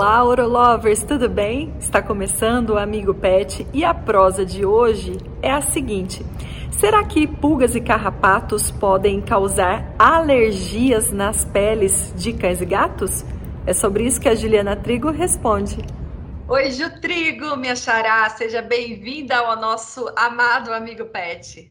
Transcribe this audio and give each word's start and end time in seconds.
Olá, 0.00 0.24
Orolovers, 0.24 1.04
tudo 1.04 1.28
bem? 1.28 1.74
Está 1.78 2.00
começando 2.00 2.70
o 2.70 2.78
Amigo 2.78 3.12
Pet 3.12 3.66
e 3.70 3.84
a 3.84 3.92
prosa 3.92 4.46
de 4.46 4.64
hoje 4.64 5.18
é 5.42 5.50
a 5.50 5.60
seguinte: 5.60 6.24
será 6.70 7.04
que 7.04 7.26
pulgas 7.26 7.74
e 7.74 7.82
carrapatos 7.82 8.70
podem 8.70 9.20
causar 9.20 9.94
alergias 9.98 11.12
nas 11.12 11.44
peles 11.44 12.14
de 12.16 12.32
cães 12.32 12.62
e 12.62 12.64
gatos? 12.64 13.26
É 13.66 13.74
sobre 13.74 14.04
isso 14.04 14.18
que 14.18 14.30
a 14.30 14.34
Juliana 14.34 14.74
Trigo 14.74 15.10
responde. 15.10 15.84
Oi, 16.48 16.70
Ju 16.70 16.98
Trigo, 16.98 17.54
minha 17.58 17.76
xará, 17.76 18.26
seja 18.30 18.62
bem-vinda 18.62 19.36
ao 19.36 19.60
nosso 19.60 20.10
amado 20.16 20.72
Amigo 20.72 21.04
Pet. 21.04 21.70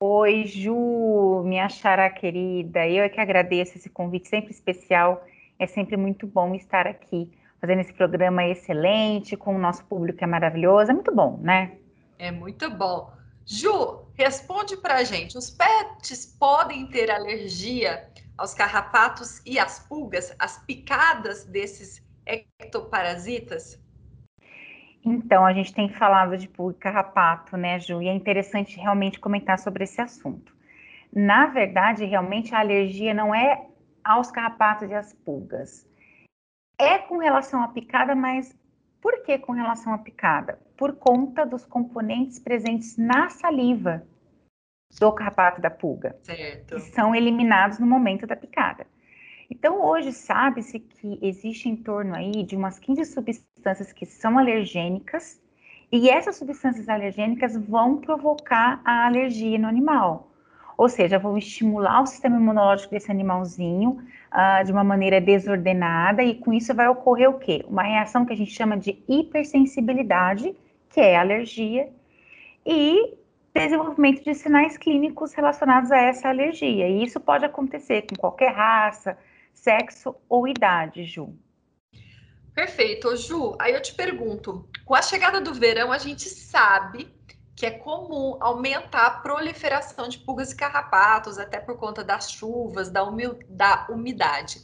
Oi, 0.00 0.44
Ju, 0.44 1.42
minha 1.44 1.68
xará 1.68 2.08
querida, 2.10 2.86
eu 2.86 3.02
é 3.02 3.08
que 3.08 3.20
agradeço 3.20 3.76
esse 3.76 3.90
convite 3.90 4.28
sempre 4.28 4.52
especial. 4.52 5.26
É 5.58 5.66
sempre 5.66 5.96
muito 5.96 6.28
bom 6.28 6.54
estar 6.54 6.86
aqui 6.86 7.28
fazendo 7.60 7.80
esse 7.80 7.92
programa 7.92 8.44
excelente, 8.44 9.36
com 9.36 9.54
o 9.54 9.58
nosso 9.58 9.84
público 9.84 10.18
que 10.18 10.24
é 10.24 10.26
maravilhoso. 10.26 10.90
É 10.90 10.94
muito 10.94 11.14
bom, 11.14 11.38
né? 11.42 11.76
É 12.18 12.30
muito 12.30 12.70
bom. 12.70 13.12
Ju, 13.44 14.06
responde 14.14 14.76
pra 14.76 15.04
gente: 15.04 15.36
os 15.36 15.50
pets 15.50 16.26
podem 16.38 16.86
ter 16.86 17.10
alergia 17.10 18.08
aos 18.36 18.54
carrapatos 18.54 19.40
e 19.46 19.58
às 19.58 19.78
pulgas, 19.78 20.34
às 20.38 20.58
picadas 20.64 21.44
desses 21.44 22.04
ectoparasitas? 22.26 23.80
Então, 25.04 25.46
a 25.46 25.52
gente 25.52 25.72
tem 25.72 25.88
falado 25.88 26.36
de 26.36 26.48
pulga 26.48 26.74
e 26.76 26.80
carrapato, 26.80 27.56
né, 27.56 27.78
Ju? 27.78 28.02
E 28.02 28.08
é 28.08 28.12
interessante 28.12 28.76
realmente 28.76 29.20
comentar 29.20 29.56
sobre 29.58 29.84
esse 29.84 30.00
assunto. 30.00 30.52
Na 31.14 31.46
verdade, 31.46 32.04
realmente 32.04 32.52
a 32.54 32.58
alergia 32.58 33.14
não 33.14 33.32
é 33.32 33.66
aos 34.04 34.30
carrapatos 34.32 34.90
e 34.90 34.94
às 34.94 35.12
pulgas 35.12 35.86
é 36.78 36.98
com 36.98 37.18
relação 37.18 37.62
à 37.62 37.68
picada, 37.68 38.14
mas 38.14 38.56
por 39.00 39.22
que 39.22 39.38
com 39.38 39.52
relação 39.52 39.92
à 39.94 39.98
picada? 39.98 40.58
Por 40.76 40.96
conta 40.96 41.44
dos 41.46 41.64
componentes 41.64 42.38
presentes 42.38 42.96
na 42.96 43.28
saliva 43.28 44.06
do 44.98 45.12
carrapato 45.12 45.60
da 45.60 45.70
pulga, 45.70 46.16
certo. 46.22 46.74
que 46.74 46.80
são 46.80 47.14
eliminados 47.14 47.78
no 47.78 47.86
momento 47.86 48.26
da 48.26 48.36
picada. 48.36 48.86
Então, 49.50 49.84
hoje 49.84 50.12
sabe-se 50.12 50.80
que 50.80 51.18
existe 51.22 51.68
em 51.68 51.76
torno 51.76 52.14
aí 52.14 52.42
de 52.42 52.56
umas 52.56 52.78
15 52.78 53.04
substâncias 53.04 53.92
que 53.92 54.04
são 54.04 54.38
alergênicas, 54.38 55.40
e 55.90 56.10
essas 56.10 56.36
substâncias 56.36 56.88
alergênicas 56.88 57.56
vão 57.56 57.98
provocar 57.98 58.80
a 58.84 59.06
alergia 59.06 59.58
no 59.58 59.68
animal. 59.68 60.32
Ou 60.76 60.88
seja, 60.88 61.18
vão 61.18 61.38
estimular 61.38 62.02
o 62.02 62.06
sistema 62.06 62.36
imunológico 62.36 62.90
desse 62.90 63.10
animalzinho 63.10 64.02
uh, 64.32 64.64
de 64.64 64.70
uma 64.70 64.84
maneira 64.84 65.20
desordenada, 65.20 66.22
e 66.22 66.34
com 66.34 66.52
isso 66.52 66.74
vai 66.74 66.88
ocorrer 66.88 67.30
o 67.30 67.38
quê? 67.38 67.64
Uma 67.68 67.82
reação 67.82 68.26
que 68.26 68.32
a 68.32 68.36
gente 68.36 68.50
chama 68.50 68.76
de 68.76 69.02
hipersensibilidade, 69.08 70.54
que 70.90 71.00
é 71.00 71.16
alergia, 71.16 71.88
e 72.64 73.14
desenvolvimento 73.54 74.22
de 74.22 74.34
sinais 74.34 74.76
clínicos 74.76 75.32
relacionados 75.32 75.90
a 75.90 75.98
essa 75.98 76.28
alergia. 76.28 76.88
E 76.88 77.02
isso 77.02 77.18
pode 77.18 77.44
acontecer 77.44 78.02
com 78.02 78.16
qualquer 78.16 78.52
raça, 78.52 79.16
sexo 79.54 80.14
ou 80.28 80.46
idade, 80.46 81.04
Ju. 81.04 81.34
Perfeito, 82.54 83.16
Ju. 83.16 83.56
Aí 83.58 83.72
eu 83.72 83.80
te 83.80 83.94
pergunto, 83.94 84.68
com 84.84 84.94
a 84.94 85.00
chegada 85.00 85.40
do 85.40 85.54
verão, 85.54 85.90
a 85.90 85.98
gente 85.98 86.28
sabe 86.28 87.08
que 87.56 87.64
é 87.64 87.70
comum 87.70 88.36
aumentar 88.38 89.06
a 89.06 89.10
proliferação 89.10 90.08
de 90.08 90.18
pulgas 90.18 90.52
e 90.52 90.56
carrapatos, 90.56 91.38
até 91.38 91.58
por 91.58 91.78
conta 91.78 92.04
das 92.04 92.30
chuvas, 92.30 92.90
da, 92.90 93.02
da 93.48 93.86
umidade. 93.88 94.60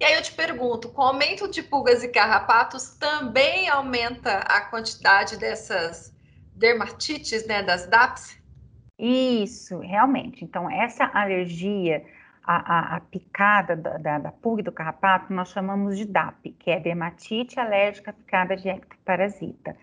E 0.00 0.04
aí 0.04 0.14
eu 0.14 0.22
te 0.22 0.32
pergunto, 0.32 0.88
com 0.88 1.02
o 1.02 1.04
aumento 1.04 1.48
de 1.48 1.62
pulgas 1.62 2.02
e 2.02 2.08
carrapatos, 2.08 2.96
também 2.96 3.68
aumenta 3.68 4.38
a 4.38 4.62
quantidade 4.62 5.36
dessas 5.36 6.12
dermatites, 6.56 7.46
né, 7.46 7.62
das 7.62 7.86
DAPs? 7.86 8.40
Isso, 8.98 9.78
realmente. 9.78 10.42
Então, 10.42 10.70
essa 10.70 11.04
alergia, 11.04 12.02
a, 12.42 12.94
a, 12.94 12.96
a 12.96 13.00
picada 13.00 13.76
da, 13.76 13.98
da, 13.98 14.18
da, 14.18 14.32
pulga 14.32 14.62
e 14.62 14.64
do 14.64 14.72
carrapato, 14.72 15.32
nós 15.32 15.50
chamamos 15.50 15.98
de 15.98 16.06
DAP, 16.06 16.50
que 16.58 16.70
é 16.70 16.80
dermatite 16.80 17.60
alérgica 17.60 18.12
picada 18.12 18.56
de 18.56 18.68
ectoparasita. 18.68 19.76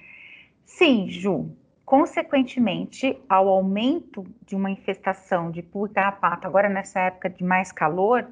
Sim, 0.65 1.09
Ju, 1.09 1.55
Consequentemente, 1.89 3.19
ao 3.27 3.47
aumento 3.47 4.23
de 4.45 4.55
uma 4.55 4.69
infestação 4.69 5.49
de 5.49 5.63
pulga 5.63 5.95
carrapato, 5.95 6.45
agora 6.45 6.69
nessa 6.69 6.99
época 6.99 7.31
de 7.31 7.43
mais 7.43 7.71
calor, 7.71 8.27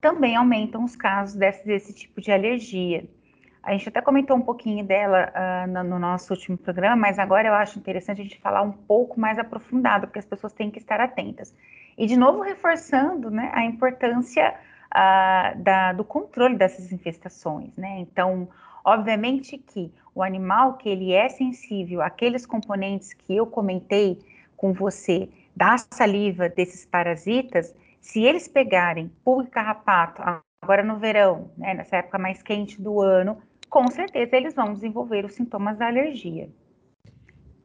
também 0.00 0.36
aumentam 0.36 0.84
os 0.84 0.94
casos 0.94 1.34
desse, 1.34 1.66
desse 1.66 1.92
tipo 1.92 2.20
de 2.20 2.30
alergia. 2.30 3.04
A 3.64 3.72
gente 3.72 3.88
até 3.88 4.00
comentou 4.00 4.36
um 4.36 4.42
pouquinho 4.42 4.86
dela 4.86 5.28
uh, 5.34 5.68
no, 5.68 5.82
no, 5.82 5.98
nosso 5.98 6.32
último 6.32 6.56
programa, 6.56 6.94
mas 6.94 7.18
agora 7.18 7.48
eu 7.48 7.54
acho 7.54 7.80
interessante 7.80 8.20
a 8.20 8.22
gente 8.22 8.40
falar 8.40 8.62
um 8.62 8.70
pouco 8.70 9.18
mais 9.18 9.40
aprofundado, 9.40 10.06
porque 10.06 10.20
as 10.20 10.24
pessoas 10.24 10.52
têm 10.52 10.70
que 10.70 10.78
estar 10.78 11.00
atentas. 11.00 11.52
E, 11.98 12.06
de 12.06 12.16
novo, 12.16 12.42
reforçando 12.42 13.28
né, 13.28 13.50
a 13.54 13.64
importância 13.64 14.54
uh, 14.94 15.60
da, 15.60 15.92
do 15.94 16.04
controle 16.04 16.56
dessas 16.56 16.92
infestações. 16.92 17.76
Né? 17.76 17.98
Então, 17.98 18.48
Obviamente 18.88 19.58
que 19.58 19.92
o 20.14 20.22
animal 20.22 20.78
que 20.78 20.88
ele 20.88 21.12
é 21.12 21.28
sensível 21.28 22.00
àqueles 22.00 22.46
componentes 22.46 23.12
que 23.12 23.36
eu 23.36 23.46
comentei 23.46 24.18
com 24.56 24.72
você 24.72 25.28
da 25.54 25.76
saliva 25.92 26.48
desses 26.48 26.86
parasitas, 26.86 27.74
se 28.00 28.24
eles 28.24 28.48
pegarem 28.48 29.12
pulga 29.22 29.46
e 29.46 29.50
carrapato 29.50 30.22
agora 30.62 30.82
no 30.82 30.96
verão, 30.96 31.50
né, 31.54 31.74
nessa 31.74 31.96
época 31.98 32.18
mais 32.18 32.42
quente 32.42 32.80
do 32.80 33.02
ano, 33.02 33.42
com 33.68 33.90
certeza 33.90 34.34
eles 34.34 34.54
vão 34.54 34.72
desenvolver 34.72 35.26
os 35.26 35.34
sintomas 35.34 35.76
da 35.76 35.88
alergia. 35.88 36.48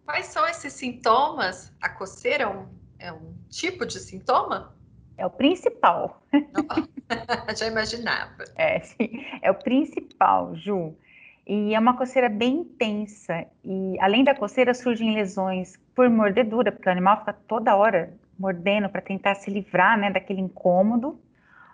Quais 0.03 0.25
são 0.25 0.45
esses 0.45 0.73
sintomas? 0.73 1.71
A 1.79 1.87
coceira 1.87 2.43
é 2.43 2.47
um, 2.47 2.67
é 2.99 3.13
um 3.13 3.33
tipo 3.49 3.85
de 3.85 3.97
sintoma? 3.97 4.75
É 5.17 5.25
o 5.25 5.29
principal. 5.29 6.21
Já 7.55 7.67
imaginava. 7.67 8.43
É, 8.57 8.81
sim, 8.81 9.25
é 9.41 9.49
o 9.49 9.55
principal, 9.55 10.53
Ju. 10.57 10.97
E 11.45 11.75
é 11.75 11.79
uma 11.79 11.95
coceira 11.97 12.29
bem 12.29 12.59
intensa. 12.59 13.45
E 13.63 13.97
além 13.99 14.23
da 14.23 14.33
coceira, 14.33 14.73
surgem 14.73 15.13
lesões 15.13 15.77
por 15.93 16.09
mordedura, 16.09 16.71
porque 16.71 16.87
o 16.87 16.91
animal 16.91 17.19
fica 17.19 17.33
toda 17.33 17.75
hora 17.75 18.13
mordendo 18.39 18.89
para 18.89 19.01
tentar 19.01 19.35
se 19.35 19.51
livrar 19.51 19.97
né, 19.97 20.09
daquele 20.09 20.41
incômodo. 20.41 21.19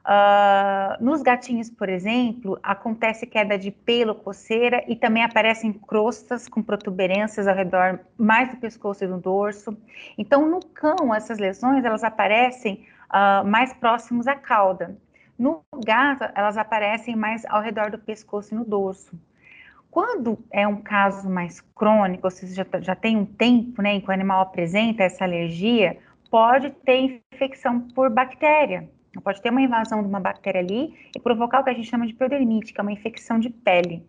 Uh, 0.06 1.04
nos 1.04 1.22
gatinhos, 1.22 1.70
por 1.70 1.88
exemplo, 1.88 2.58
acontece 2.64 3.28
queda 3.28 3.60
de 3.60 3.70
pelo, 3.70 4.16
coceira 4.16 4.84
e 4.88 4.96
também 4.96 5.24
aparecem 5.24 5.72
crostas 5.72 6.48
com 6.48 6.64
protuberâncias 6.64 7.48
ao 7.48 7.56
redor 7.56 8.00
mais 8.18 8.50
do 8.50 8.58
pescoço 8.58 9.04
e 9.04 9.08
do 9.08 9.18
dorso. 9.18 9.78
Então, 10.18 10.50
no 10.50 10.62
cão, 10.66 11.14
essas 11.14 11.38
lesões 11.38 11.86
elas 11.86 12.04
aparecem 12.04 12.86
uh, 13.10 13.46
mais 13.46 13.72
próximos 13.74 14.26
à 14.26 14.36
cauda. 14.36 14.98
No 15.38 15.62
gato, 15.86 16.26
elas 16.34 16.58
aparecem 16.58 17.16
mais 17.16 17.46
ao 17.46 17.62
redor 17.62 17.92
do 17.92 18.00
pescoço 18.00 18.54
e 18.54 18.58
no 18.58 18.66
dorso. 18.66 19.16
Quando 19.92 20.38
é 20.52 20.68
um 20.68 20.82
caso 20.82 21.30
mais 21.30 21.60
crônico, 21.60 22.28
ou 22.28 22.32
seja, 22.32 22.64
já, 22.64 22.80
já 22.80 22.96
tem 22.96 23.18
um 23.18 23.26
tempo 23.26 23.82
né, 23.82 23.94
em 23.94 24.02
que 24.02 24.10
o 24.10 24.14
animal 24.14 24.42
apresenta 24.42 25.04
essa 25.04 25.24
alergia, 25.24 25.98
pode 26.30 26.70
ter 26.86 27.22
infecção 27.34 27.82
por 27.90 28.10
bactéria. 28.10 28.90
Pode 29.24 29.42
ter 29.42 29.50
uma 29.50 29.62
invasão 29.62 30.02
de 30.02 30.08
uma 30.08 30.20
bactéria 30.20 30.62
ali 30.62 30.94
e 31.16 31.20
provocar 31.20 31.62
o 31.62 31.64
que 31.64 31.72
a 31.72 31.74
gente 31.74 31.90
chama 31.90 32.06
de 32.06 32.14
piodermite, 32.14 32.72
que 32.72 32.80
é 32.80 32.84
uma 32.84 32.92
infecção 32.92 33.40
de 33.40 33.50
pele. 33.50 34.06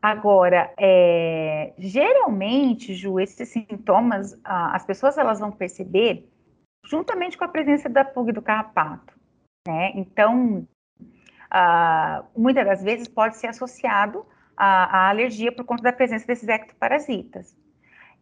Agora, 0.00 0.72
é, 0.78 1.72
geralmente, 1.76 2.94
Ju, 2.94 3.20
esses 3.20 3.48
sintomas, 3.48 4.38
as 4.44 4.84
pessoas 4.84 5.18
elas 5.18 5.40
vão 5.40 5.50
perceber 5.50 6.26
juntamente 6.84 7.36
com 7.36 7.44
a 7.44 7.48
presença 7.48 7.88
da 7.88 8.04
pulga 8.04 8.30
e 8.30 8.34
do 8.34 8.42
carrapato. 8.42 9.14
Né? 9.66 9.92
Então, 9.94 10.66
ah, 11.50 12.24
muitas 12.36 12.64
das 12.64 12.82
vezes 12.82 13.08
pode 13.08 13.36
ser 13.36 13.48
associado 13.48 14.24
a, 14.56 14.98
a 15.06 15.08
alergia 15.10 15.52
por 15.52 15.64
conta 15.64 15.82
da 15.82 15.92
presença 15.92 16.26
desses 16.26 16.48
ectoparasitas. 16.48 17.56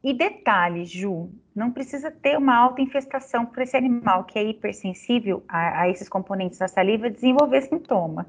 E 0.03 0.13
detalhe, 0.13 0.85
Ju, 0.85 1.31
não 1.55 1.71
precisa 1.71 2.11
ter 2.11 2.37
uma 2.37 2.55
alta 2.55 2.83
infestação 2.83 3.47
por 3.47 3.63
esse 3.63 3.75
animal 3.75 4.25
que 4.25 4.39
é 4.39 4.45
hipersensível 4.45 5.43
a, 5.49 5.83
a 5.83 5.89
esses 5.89 6.11
componentes 6.11 6.59
da 6.59 6.69
saliva 6.69 7.09
desenvolver 7.09 7.63
sintoma. 7.63 8.27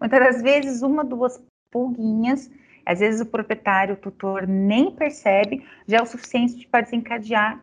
Muitas 0.00 0.20
das 0.20 0.42
vezes, 0.42 0.82
uma, 0.82 1.04
duas 1.04 1.42
pulguinhas. 1.70 2.48
Às 2.84 3.00
vezes 3.00 3.20
o 3.20 3.26
proprietário, 3.26 3.94
o 3.94 3.98
tutor, 3.98 4.46
nem 4.46 4.92
percebe, 4.92 5.66
já 5.88 5.98
é 5.98 6.02
o 6.02 6.06
suficiente 6.06 6.68
para 6.68 6.82
desencadear 6.82 7.60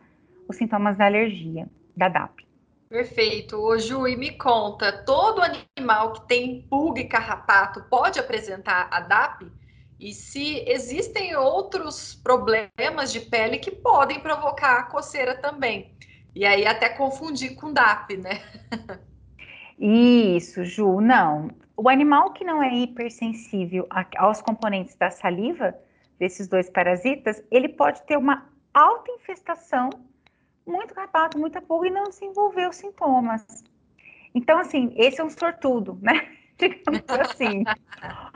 os 0.50 0.58
sintomas 0.58 0.98
da 0.98 1.06
alergia, 1.06 1.66
da 1.96 2.10
DAP. 2.10 2.46
Perfeito. 2.90 3.56
Ô, 3.58 3.78
Ju, 3.80 4.06
e 4.08 4.18
me 4.18 4.32
conta, 4.38 4.92
todo 5.06 5.42
animal 5.42 6.12
que 6.14 6.28
tem 6.28 6.64
pulga 6.70 7.00
e 7.00 7.08
carrapato 7.08 7.82
pode 7.90 8.20
apresentar 8.20 8.90
a 8.92 9.00
DAP? 9.00 9.50
E 10.04 10.14
se 10.14 10.66
existem 10.68 11.34
outros 11.34 12.14
problemas 12.14 13.10
de 13.14 13.22
pele 13.22 13.58
que 13.58 13.72
podem 13.72 14.20
provocar 14.20 14.90
coceira 14.90 15.34
também? 15.34 15.96
E 16.36 16.46
aí 16.46 16.68
até 16.68 16.90
confundir 16.90 17.56
com 17.56 17.72
DAP, 17.72 18.18
né? 18.18 18.42
Isso, 19.80 20.66
Ju, 20.66 21.00
não. 21.00 21.52
O 21.78 21.88
animal 21.88 22.34
que 22.34 22.44
não 22.44 22.62
é 22.62 22.76
hipersensível 22.76 23.88
aos 24.18 24.42
componentes 24.42 24.94
da 24.98 25.10
saliva, 25.10 25.74
desses 26.20 26.50
dois 26.50 26.70
parasitas, 26.70 27.42
ele 27.50 27.70
pode 27.70 28.04
ter 28.04 28.18
uma 28.18 28.50
alta 28.74 29.10
infestação 29.10 29.90
muito 30.68 30.94
carrapato, 30.94 31.40
muita 31.40 31.62
pulga 31.62 31.88
e 31.88 31.92
não 31.92 32.10
desenvolveu 32.10 32.74
sintomas. 32.74 33.64
Então, 34.36 34.60
assim, 34.60 34.94
esse 34.98 35.22
é 35.22 35.24
um 35.24 35.30
sortudo, 35.30 35.98
né? 36.02 36.28
Digamos 36.60 37.04
assim. 37.08 37.64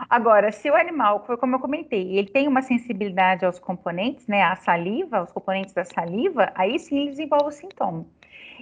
Agora, 0.09 0.51
se 0.51 0.69
o 0.69 0.75
animal, 0.75 1.19
como 1.19 1.56
eu 1.56 1.59
comentei, 1.59 2.18
ele 2.18 2.30
tem 2.30 2.48
uma 2.48 2.62
sensibilidade 2.62 3.45
aos 3.45 3.59
componentes, 3.59 4.25
né? 4.27 4.42
A 4.44 4.56
saliva, 4.56 5.18
aos 5.18 5.31
componentes 5.31 5.74
da 5.74 5.83
saliva, 5.83 6.51
aí 6.56 6.80
sim 6.80 7.00
ele 7.00 7.09
desenvolve 7.09 7.48
o 7.48 7.51
sintoma. 7.51 8.06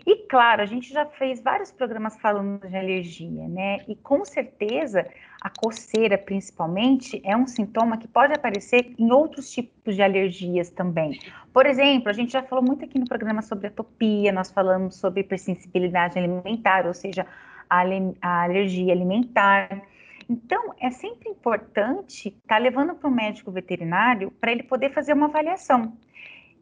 E 0.05 0.27
claro, 0.27 0.61
a 0.61 0.65
gente 0.65 0.91
já 0.91 1.05
fez 1.05 1.41
vários 1.41 1.71
programas 1.71 2.17
falando 2.19 2.67
de 2.67 2.75
alergia, 2.75 3.47
né? 3.47 3.79
E 3.87 3.95
com 3.95 4.25
certeza 4.25 5.07
a 5.41 5.49
coceira, 5.49 6.17
principalmente, 6.17 7.21
é 7.23 7.37
um 7.37 7.47
sintoma 7.47 7.97
que 7.97 8.07
pode 8.07 8.33
aparecer 8.33 8.93
em 8.97 9.11
outros 9.11 9.51
tipos 9.51 9.95
de 9.95 10.01
alergias 10.01 10.69
também. 10.69 11.19
Por 11.53 11.65
exemplo, 11.65 12.09
a 12.09 12.13
gente 12.13 12.33
já 12.33 12.41
falou 12.43 12.63
muito 12.63 12.83
aqui 12.83 12.97
no 12.97 13.05
programa 13.05 13.41
sobre 13.41 13.67
atopia, 13.67 14.31
nós 14.31 14.51
falamos 14.51 14.95
sobre 14.95 15.21
hipersensibilidade 15.21 16.17
alimentar, 16.17 16.87
ou 16.87 16.93
seja, 16.93 17.25
a, 17.69 17.83
a 18.21 18.43
alergia 18.43 18.91
alimentar. 18.93 19.81
Então, 20.29 20.73
é 20.79 20.89
sempre 20.89 21.29
importante 21.29 22.29
estar 22.29 22.55
tá 22.55 22.57
levando 22.57 22.95
para 22.95 23.07
o 23.07 23.13
médico 23.13 23.51
veterinário 23.51 24.31
para 24.31 24.51
ele 24.51 24.63
poder 24.63 24.91
fazer 24.91 25.13
uma 25.13 25.27
avaliação. 25.27 25.97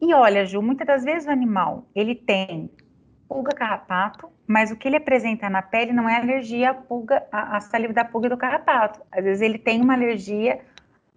E 0.00 0.12
olha, 0.12 0.44
Ju, 0.44 0.60
muitas 0.60 0.86
das 0.86 1.04
vezes 1.04 1.26
o 1.26 1.30
animal, 1.30 1.86
ele 1.94 2.14
tem 2.14 2.70
pulga 3.28 3.54
carrapato, 3.54 4.28
mas 4.46 4.70
o 4.70 4.76
que 4.76 4.86
ele 4.86 4.96
apresenta 4.96 5.48
na 5.48 5.62
pele 5.62 5.92
não 5.92 6.08
é 6.08 6.16
alergia 6.16 6.70
à 6.70 6.74
pulga, 6.74 7.26
à, 7.32 7.60
saliva 7.60 7.92
da 7.92 8.04
pulga 8.04 8.28
do 8.28 8.36
carrapato. 8.36 9.00
Às 9.10 9.24
vezes 9.24 9.40
ele 9.40 9.58
tem 9.58 9.80
uma 9.80 9.94
alergia 9.94 10.60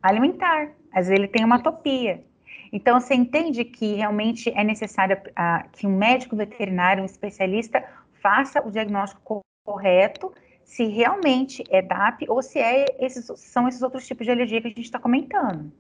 alimentar, 0.02 0.70
às 0.92 1.08
vezes 1.08 1.12
ele 1.12 1.28
tem 1.28 1.44
uma 1.44 1.58
atopia. 1.58 2.24
Então 2.72 3.00
você 3.00 3.14
entende 3.14 3.66
que 3.66 3.96
realmente 3.96 4.50
é 4.56 4.64
necessário 4.64 5.18
uh, 5.18 5.70
que 5.74 5.86
um 5.86 5.98
médico 5.98 6.36
veterinário, 6.36 7.04
um 7.04 7.06
especialista, 7.06 7.84
faça 8.22 8.66
o 8.66 8.72
diagnóstico 8.72 9.42
correto 9.64 10.34
se 10.68 10.84
realmente 10.86 11.64
é 11.70 11.82
DAP 11.82 12.26
ou 12.28 12.44
se 12.44 12.60
é 12.60 12.86
esses, 13.00 13.26
são 13.40 13.70
esses 13.70 13.82
outros 13.82 14.06
tipos 14.06 14.26
de 14.26 14.32
alergia 14.32 14.62
que 14.62 14.68
a 14.68 14.70
gente 14.70 14.82
está 14.82 15.00
comentando. 15.00 15.72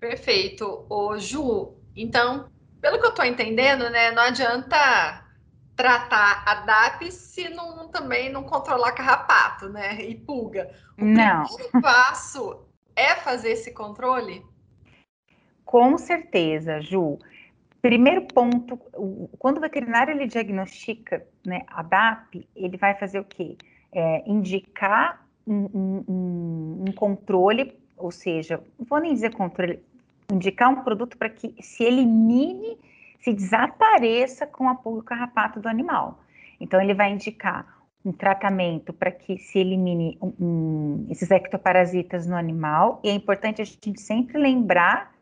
Perfeito. 0.00 0.84
Ô, 0.90 1.16
Ju, 1.16 1.74
então, 1.94 2.50
pelo 2.80 2.98
que 2.98 3.06
eu 3.06 3.10
estou 3.10 3.24
entendendo, 3.24 3.88
né, 3.88 4.10
não 4.10 4.24
adianta 4.24 5.24
tratar 5.76 6.42
a 6.44 6.54
DAP 6.56 7.12
se 7.12 7.48
não, 7.50 7.88
também 7.88 8.30
não 8.30 8.42
controlar 8.42 8.92
carrapato, 8.92 9.68
né? 9.68 10.02
E 10.02 10.16
pulga. 10.16 10.74
O 10.98 11.04
não. 11.04 11.44
primeiro 11.44 11.80
passo 11.80 12.66
é 12.96 13.14
fazer 13.14 13.52
esse 13.52 13.72
controle? 13.72 14.44
Com 15.64 15.96
certeza, 15.96 16.80
Ju. 16.80 17.16
Primeiro 17.80 18.26
ponto, 18.26 18.76
quando 19.38 19.58
o 19.58 19.60
veterinário 19.60 20.12
ele 20.12 20.26
diagnostica 20.26 21.24
né, 21.46 21.62
a 21.68 21.82
DAP, 21.82 22.46
ele 22.56 22.76
vai 22.76 22.98
fazer 22.98 23.20
o 23.20 23.24
quê? 23.24 23.56
É, 23.92 24.22
indicar 24.26 25.26
um, 25.46 25.68
um, 25.74 26.84
um, 26.86 26.92
controle, 26.92 27.76
ou 27.96 28.10
seja, 28.10 28.62
não 28.78 28.86
vou 28.86 29.00
nem 29.00 29.12
dizer 29.12 29.34
controle, 29.34 29.82
indicar 30.30 30.68
um 30.70 30.82
produto 30.84 31.16
para 31.18 31.28
que 31.28 31.54
se 31.60 31.82
elimine 31.82 32.78
se 33.20 33.32
desapareça 33.32 34.46
com 34.46 34.68
a 34.68 34.74
pulga 34.74 35.02
carrapato 35.02 35.60
do 35.60 35.68
animal. 35.68 36.20
Então, 36.58 36.80
ele 36.80 36.94
vai 36.94 37.12
indicar 37.12 37.80
um 38.04 38.12
tratamento 38.12 38.92
para 38.92 39.10
que 39.10 39.38
se 39.38 39.58
elimine 39.58 40.18
um, 40.22 41.06
esses 41.10 41.30
ectoparasitas 41.30 42.26
no 42.26 42.34
animal. 42.34 43.00
E 43.04 43.10
é 43.10 43.12
importante 43.12 43.60
a 43.60 43.64
gente 43.64 44.00
sempre 44.00 44.38
lembrar 44.38 45.12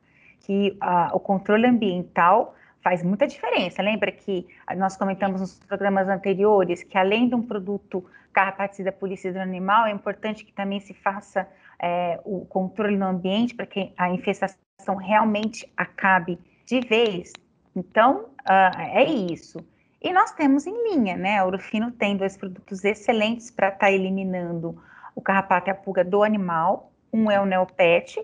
que 0.41 0.79
uh, 0.81 1.15
o 1.15 1.19
controle 1.19 1.67
ambiental 1.67 2.55
faz 2.89 3.03
muita 3.03 3.27
diferença. 3.27 3.83
Lembra 3.83 4.11
que 4.11 4.47
nós 4.75 4.97
comentamos 4.97 5.43
nos 5.43 5.59
programas 5.59 6.09
anteriores 6.09 6.83
que 6.83 6.97
além 6.97 7.29
de 7.29 7.35
um 7.35 7.43
produto 7.43 8.03
carrapaticida 8.33 8.91
policida 8.91 9.43
animal, 9.43 9.87
é 9.87 9.91
importante 9.91 10.43
que 10.43 10.53
também 10.53 10.81
se 10.81 10.95
faça 10.95 11.47
é, 11.79 12.19
o 12.25 12.47
controle 12.47 12.97
no 12.97 13.05
ambiente 13.05 13.55
para 13.55 13.67
que 13.67 13.93
a 13.97 14.09
infestação 14.09 14.97
realmente 14.97 15.71
acabe 15.77 16.39
de 16.65 16.81
vez 16.81 17.33
então, 17.79 18.31
uh, 18.41 18.81
é 18.93 19.05
isso. 19.05 19.59
E 20.03 20.13
nós 20.13 20.33
temos 20.33 20.67
em 20.67 20.91
linha, 20.91 21.17
né? 21.17 21.39
A 21.39 21.47
Urufino 21.47 21.93
tem 21.93 22.17
dois 22.17 22.37
produtos 22.37 22.85
excelentes 22.85 23.51
para 23.51 23.69
estar 23.69 23.87
tá 23.87 23.93
eliminando 23.93 24.83
o 25.15 25.21
carrapato 25.21 25.69
e 25.69 25.73
a 25.73 25.75
pulga 25.75 26.05
do 26.05 26.25
animal. 26.25 26.93
Um 27.13 27.31
é 27.31 27.41
o 27.41 27.47
Neopet, 27.47 28.19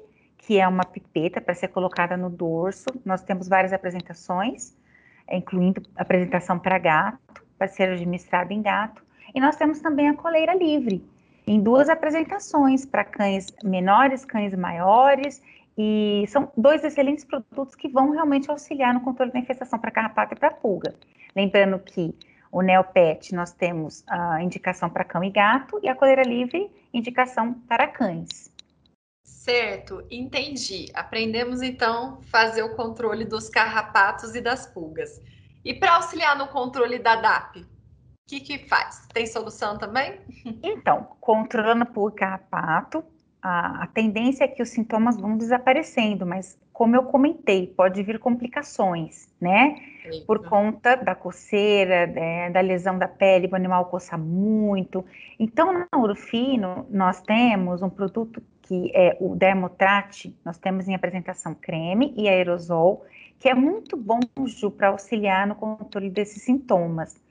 que 0.47 0.59
é 0.59 0.69
uma 0.69 0.85
pipeta 0.85 1.41
para 1.41 1.55
ser 1.55 1.69
colocada 1.69 2.17
no 2.17 2.29
dorso. 2.29 2.87
Nós 3.05 3.23
temos 3.23 3.49
várias 3.49 3.73
apresentações, 3.73 4.77
incluindo 5.31 5.83
apresentação 5.97 6.59
para 6.59 6.79
gato, 6.79 7.43
para 7.59 7.67
ser 7.67 7.91
administrado 7.91 8.53
em 8.53 8.61
gato. 8.61 9.03
E 9.35 9.41
nós 9.41 9.57
temos 9.57 9.81
também 9.81 10.09
a 10.09 10.15
coleira 10.15 10.55
livre, 10.55 11.03
em 11.47 11.63
duas 11.63 11.89
apresentações, 11.89 12.85
para 12.85 13.05
cães 13.05 13.47
menores, 13.63 14.25
cães 14.25 14.55
maiores 14.55 15.43
e 15.77 16.25
são 16.29 16.53
dois 16.57 16.85
excelentes 16.85 17.25
produtos 17.25 17.75
que 17.75 17.89
vão 17.89 18.11
realmente 18.11 18.51
auxiliar 18.51 18.95
no 18.95 19.01
controle 19.01 19.33
da 19.33 19.39
infestação 19.39 19.79
para 19.79 19.91
carrapato 19.91 20.35
e 20.35 20.39
para 20.39 20.51
pulga. 20.51 20.95
Lembrando 21.35 21.79
que 21.79 22.15
o 22.53 22.61
Neopet 22.61 23.35
nós 23.35 23.53
temos 23.53 24.05
a 24.07 24.43
indicação 24.43 24.89
para 24.89 25.05
cão 25.05 25.25
e 25.25 25.31
gato 25.31 25.81
e 25.83 25.89
a 25.89 25.95
coleira 25.95 26.23
livre 26.23 26.71
indicação 26.93 27.55
para 27.67 27.89
cães. 27.89 28.54
Certo, 29.25 30.07
entendi. 30.11 30.87
Aprendemos 30.95 31.63
então 31.63 32.21
fazer 32.25 32.63
o 32.63 32.77
controle 32.77 33.25
dos 33.25 33.49
carrapatos 33.49 34.35
e 34.35 34.41
das 34.41 34.67
pulgas. 34.67 35.21
E 35.65 35.73
para 35.73 35.97
auxiliar 35.97 36.37
no 36.37 36.49
controle 36.49 36.99
da 36.99 37.17
DAP, 37.17 37.57
o 37.61 37.67
que, 38.27 38.41
que 38.41 38.59
faz? 38.69 39.07
Tem 39.13 39.27
solução 39.27 39.79
também? 39.79 40.21
Então, 40.63 41.09
controlando 41.21 41.87
por 41.87 42.13
carrapato, 42.13 43.05
a, 43.43 43.85
a, 43.85 43.87
tendência 43.87 44.45
é 44.45 44.49
que 44.49 44.63
os 44.63 44.71
sintomas 44.71 45.19
vão 45.19 45.37
desaparecendo, 45.37 46.25
mas 46.25 46.59
como 46.73 46.97
eu 46.97 47.05
comentei, 47.05 47.67
pode 47.67 48.03
vir 48.03 48.19
complicações, 48.19 49.29
né? 49.41 49.77
Eita. 50.07 50.27
Por 50.27 50.49
conta 50.49 50.97
da 50.97 51.15
coceira, 51.15 52.07
né, 52.07 52.51
da 52.51 52.61
lesão 52.61 52.99
da 52.99 53.07
pele, 53.07 53.49
o 53.51 53.55
animal 53.55 53.87
coça 53.87 54.17
muito. 54.17 55.05
Então, 55.39 55.73
na 55.73 55.99
Urufino, 55.99 56.87
nós 56.91 57.21
temos 57.21 57.83
um 57.83 57.91
produto 57.91 58.43
que 58.65 58.91
é 58.95 59.17
o 59.21 59.37
Dermotrate, 59.37 60.35
nós 60.45 60.59
temos 60.59 60.89
em 60.89 60.95
apresentação 60.95 61.55
creme 61.55 62.15
e 62.17 62.29
aerosol, 62.29 63.05
que 63.39 63.49
é 63.49 63.55
muito 63.55 63.97
bom, 63.97 64.21
Ju, 64.47 64.71
para 64.71 64.89
auxiliar 64.89 65.47
no 65.47 65.55
controle 65.55 66.09
desses 66.09 66.43
sintomas. 66.43 67.23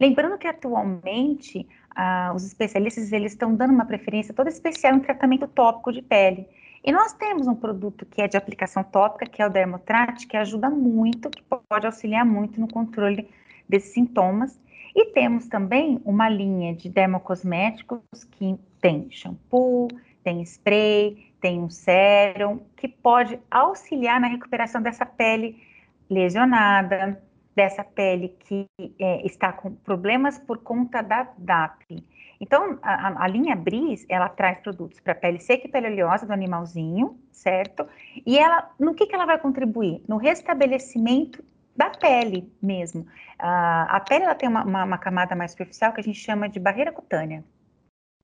Lembrando 0.00 0.38
que 0.38 0.46
atualmente 0.46 1.68
ah, 1.94 2.32
os 2.34 2.46
especialistas 2.46 3.12
eles 3.12 3.32
estão 3.32 3.54
dando 3.54 3.74
uma 3.74 3.84
preferência 3.84 4.32
toda 4.32 4.48
especial 4.48 4.94
em 4.94 5.00
tratamento 5.00 5.46
tópico 5.48 5.92
de 5.92 6.00
pele. 6.00 6.46
E 6.82 6.92
nós 6.92 7.12
temos 7.12 7.46
um 7.46 7.54
produto 7.54 8.06
que 8.06 8.22
é 8.22 8.28
de 8.28 8.36
aplicação 8.36 8.82
tópica, 8.82 9.26
que 9.26 9.42
é 9.42 9.46
o 9.46 9.50
Dermotrate, 9.50 10.26
que 10.26 10.36
ajuda 10.36 10.70
muito, 10.70 11.28
que 11.28 11.42
pode 11.42 11.84
auxiliar 11.84 12.24
muito 12.24 12.60
no 12.60 12.68
controle 12.68 13.28
desses 13.68 13.92
sintomas. 13.92 14.58
E 14.94 15.06
temos 15.06 15.48
também 15.48 16.00
uma 16.04 16.28
linha 16.28 16.74
de 16.74 16.88
dermocosméticos 16.88 18.00
que 18.30 18.58
tem 18.80 19.10
shampoo, 19.10 19.88
tem 20.28 20.42
spray, 20.42 21.32
tem 21.40 21.58
um 21.58 21.70
sérum, 21.70 22.60
que 22.76 22.86
pode 22.86 23.38
auxiliar 23.50 24.20
na 24.20 24.26
recuperação 24.26 24.82
dessa 24.82 25.06
pele 25.06 25.56
lesionada, 26.10 27.22
dessa 27.56 27.82
pele 27.82 28.36
que 28.40 28.66
é, 29.00 29.26
está 29.26 29.52
com 29.52 29.74
problemas 29.74 30.38
por 30.38 30.58
conta 30.58 31.02
da 31.02 31.26
DAP. 31.38 32.04
Então, 32.38 32.78
a, 32.82 33.24
a 33.24 33.26
linha 33.26 33.56
Bris, 33.56 34.04
ela 34.06 34.28
traz 34.28 34.58
produtos 34.58 35.00
para 35.00 35.14
pele 35.14 35.40
seca 35.40 35.66
e 35.66 35.70
pele 35.70 35.86
oleosa 35.88 36.26
do 36.26 36.32
animalzinho, 36.32 37.18
certo? 37.32 37.86
E 38.26 38.38
ela, 38.38 38.70
no 38.78 38.94
que, 38.94 39.06
que 39.06 39.14
ela 39.14 39.24
vai 39.24 39.38
contribuir? 39.38 40.02
No 40.06 40.18
restabelecimento 40.18 41.42
da 41.74 41.88
pele 41.88 42.52
mesmo. 42.62 43.02
Uh, 43.40 43.86
a 43.88 44.04
pele 44.06 44.24
ela 44.24 44.34
tem 44.34 44.48
uma, 44.48 44.62
uma, 44.62 44.84
uma, 44.84 44.98
camada 44.98 45.34
mais 45.34 45.52
superficial 45.52 45.92
que 45.92 46.00
a 46.00 46.04
gente 46.04 46.18
chama 46.18 46.48
de 46.48 46.60
barreira 46.60 46.92
cutânea. 46.92 47.42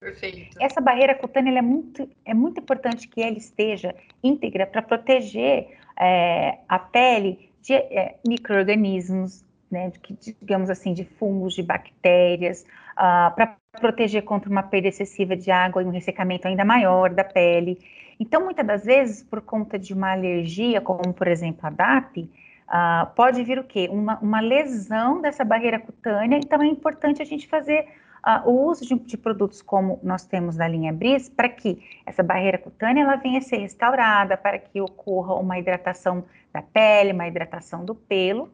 Perfeito. 0.04 0.58
Essa 0.60 0.82
barreira 0.82 1.14
cutânea 1.14 1.58
é, 1.58 1.62
muito, 1.62 2.06
é 2.26 2.34
muito 2.34 2.60
importante 2.60 3.08
que 3.08 3.22
ela 3.22 3.38
esteja 3.38 3.94
íntegra 4.22 4.66
para 4.66 4.82
proteger 4.82 5.78
é, 5.98 6.58
a 6.68 6.78
pele 6.78 7.50
de 7.62 7.72
é, 7.72 8.16
micro-organismos, 8.26 9.42
né, 9.70 9.90
de, 9.90 10.36
digamos 10.38 10.68
assim, 10.68 10.92
de 10.92 11.06
fungos, 11.06 11.54
de 11.54 11.62
bactérias, 11.62 12.60
uh, 12.60 12.66
ah, 12.96 13.32
para 13.34 13.56
proteger 13.80 14.22
contra 14.24 14.50
uma 14.50 14.62
perda 14.62 14.88
excessiva 14.88 15.34
de 15.34 15.50
água 15.50 15.82
e 15.82 15.86
um 15.86 15.90
ressecamento 15.90 16.46
ainda 16.46 16.66
maior 16.66 17.08
da 17.08 17.24
pele. 17.24 17.78
Então, 18.20 18.44
muitas 18.44 18.66
das 18.66 18.84
vezes, 18.84 19.22
por 19.22 19.40
conta 19.40 19.78
de 19.78 19.94
uma 19.94 20.12
alergia, 20.12 20.82
como 20.82 21.14
por 21.14 21.26
exemplo 21.26 21.66
a 21.66 21.70
DAP, 21.70 22.18
uh, 22.18 23.06
pode 23.16 23.42
vir 23.42 23.58
o 23.58 23.64
quê? 23.64 23.88
Uma, 23.90 24.18
uma 24.20 24.40
lesão 24.40 25.22
dessa 25.22 25.44
barreira 25.44 25.80
cutânea, 25.80 26.36
então 26.36 26.62
é 26.62 26.66
importante 26.66 27.22
a 27.22 27.24
gente 27.24 27.48
fazer 27.48 27.88
uh, 28.24 28.48
o 28.48 28.66
uso 28.66 28.86
de, 28.86 28.94
de, 28.94 29.16
produtos 29.16 29.60
como 29.60 30.00
nós 30.02 30.24
temos 30.24 30.56
na 30.56 30.66
linha 30.66 30.92
Bris, 30.92 31.28
para 31.28 31.48
que 31.48 31.82
essa 32.06 32.22
barreira 32.22 32.58
cutânea 32.58 33.02
ela 33.02 33.16
venha 33.16 33.38
a 33.38 33.42
ser 33.42 33.58
restaurada, 33.58 34.36
para 34.36 34.58
que 34.58 34.80
ocorra 34.80 35.34
uma 35.34 35.58
hidratação 35.58 36.24
da 36.52 36.62
pele, 36.62 37.12
uma 37.12 37.28
hidratação 37.28 37.84
do 37.84 37.94
pelo, 37.94 38.50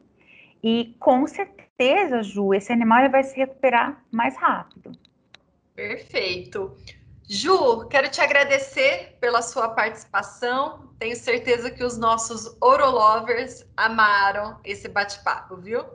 e 0.63 0.95
com 0.99 1.25
certeza, 1.25 2.21
Ju, 2.21 2.53
esse 2.53 2.71
animal 2.71 3.09
vai 3.09 3.23
se 3.23 3.35
recuperar 3.35 4.03
mais 4.11 4.35
rápido. 4.37 4.91
Perfeito. 5.75 6.77
Ju, 7.27 7.87
quero 7.87 8.09
te 8.09 8.19
agradecer 8.19 9.17
pela 9.19 9.41
sua 9.41 9.69
participação. 9.69 10.89
Tenho 10.99 11.15
certeza 11.15 11.71
que 11.71 11.83
os 11.83 11.97
nossos 11.97 12.55
Orolovers 12.61 13.65
amaram 13.75 14.59
esse 14.63 14.87
bate-papo, 14.87 15.55
viu? 15.55 15.85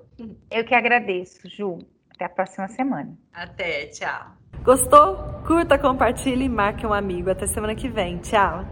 Eu 0.51 0.65
que 0.65 0.75
agradeço, 0.75 1.49
Ju. 1.49 1.79
Até 2.17 2.25
a 2.25 2.29
próxima 2.31 2.67
semana. 2.69 3.15
Até, 3.33 3.89
tchau. 3.89 4.33
Gostou? 4.63 5.17
Curta, 5.47 5.79
compartilhe 5.79 6.47
e 6.47 6.49
marque 6.49 6.87
um 6.87 6.93
amigo. 6.93 7.31
Até 7.31 7.47
semana 7.47 7.75
que 7.75 7.89
vem. 7.89 8.17
Tchau. 8.19 8.65